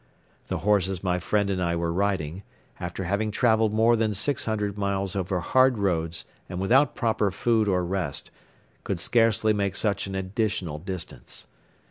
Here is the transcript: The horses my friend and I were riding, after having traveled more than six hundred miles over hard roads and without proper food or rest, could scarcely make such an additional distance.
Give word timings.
The 0.47 0.57
horses 0.65 1.03
my 1.03 1.19
friend 1.19 1.51
and 1.51 1.61
I 1.61 1.75
were 1.75 1.93
riding, 1.93 2.41
after 2.79 3.03
having 3.03 3.29
traveled 3.29 3.71
more 3.71 3.95
than 3.95 4.15
six 4.15 4.45
hundred 4.45 4.75
miles 4.75 5.15
over 5.15 5.41
hard 5.41 5.77
roads 5.77 6.25
and 6.49 6.59
without 6.59 6.95
proper 6.95 7.29
food 7.29 7.67
or 7.67 7.85
rest, 7.85 8.31
could 8.83 8.99
scarcely 8.99 9.53
make 9.53 9.75
such 9.75 10.07
an 10.07 10.15
additional 10.15 10.79
distance. 10.79 11.45